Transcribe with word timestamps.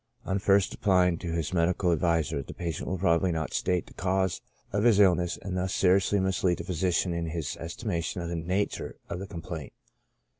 On 0.25 0.39
first 0.39 0.73
applying 0.73 1.19
to 1.19 1.31
his 1.31 1.53
medical 1.53 1.91
adviser, 1.91 2.41
the 2.41 2.55
patient 2.55 2.89
will 2.89 2.97
probably 2.97 3.31
not 3.31 3.53
state 3.53 3.85
the 3.85 3.93
cause 3.93 4.41
of 4.73 4.83
his 4.83 4.95
SYMPTOMS. 4.95 5.05
25 5.05 5.05
illness, 5.05 5.39
and 5.43 5.55
thus 5.55 5.75
seriously 5.75 6.19
mislead 6.19 6.57
the 6.57 6.63
physician 6.63 7.13
in 7.13 7.27
his 7.27 7.55
esti 7.59 7.85
mation 7.85 8.23
of 8.23 8.29
the 8.29 8.35
nature 8.35 8.95
of 9.09 9.19
the 9.19 9.27
complaint. 9.27 9.73